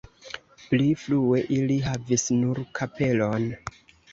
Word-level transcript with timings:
Pli 0.69 0.87
frue 1.01 1.43
ili 1.57 1.77
havis 1.89 2.27
nur 2.39 2.63
kapelon. 2.81 3.47